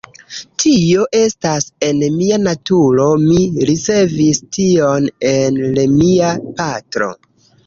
Tio 0.61 1.03
estas 1.17 1.67
en 1.87 1.99
mia 2.15 2.39
naturo, 2.45 3.05
mi 3.27 3.37
ricevis 3.71 4.41
tion 4.59 5.07
el 5.35 5.79
mia 6.01 6.35
patro. 6.63 7.13